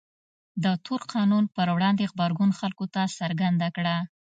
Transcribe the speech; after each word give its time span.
د 0.63 0.65
تور 0.85 1.01
قانون 1.13 1.43
پر 1.55 1.67
وړاندې 1.75 2.09
غبرګون 2.11 2.51
خلکو 2.59 2.85
ته 2.93 3.01
څرګنده 3.19 3.67
کړه. 3.77 3.95